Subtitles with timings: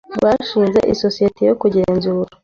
[0.23, 2.29] Bashinze isosiyete yo kugenzura.